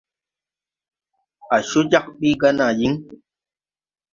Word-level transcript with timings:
Á 1.55 1.57
coo 1.69 1.83
jag 1.91 2.05
ɓi 2.19 2.29
ga 2.39 2.49
naa 2.57 2.71
yiŋ. 2.79 2.93